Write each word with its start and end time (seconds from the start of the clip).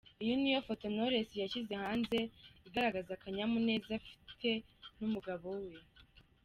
Iyi 0.23 0.33
niyo 0.37 0.59
foto 0.67 0.85
Knowless 0.93 1.29
yashyize 1.43 1.73
hanze 1.83 2.17
igaragaza 2.67 3.11
akanyamuneza 3.13 3.93
afite 4.21 4.49
n’umugabo 4.97 5.47
we. 5.63 5.79